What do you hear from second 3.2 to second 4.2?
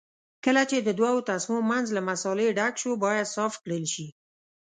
صاف کړل شي.